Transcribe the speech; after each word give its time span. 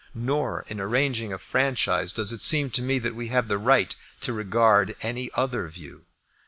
Nor 0.15 0.65
in 0.67 0.79
arranging 0.81 1.31
a 1.31 1.37
franchise 1.37 2.11
does 2.11 2.33
it 2.33 2.41
seem 2.41 2.71
to 2.71 2.81
me 2.81 2.97
that 2.97 3.13
we 3.13 3.27
have 3.27 3.51
a 3.51 3.57
right 3.59 3.95
to 4.21 4.33
regard 4.33 4.95
any 5.03 5.29
other 5.35 5.67
view. 5.67 6.05